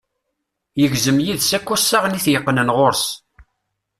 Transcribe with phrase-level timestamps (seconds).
[0.79, 3.05] Yegzem yid-s akk assaɣen i t-yeqqnen ɣur-s.